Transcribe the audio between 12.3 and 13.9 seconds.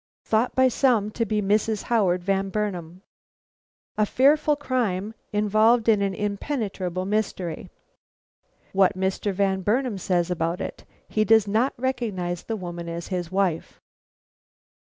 THE WOMAN AS HIS WIFE.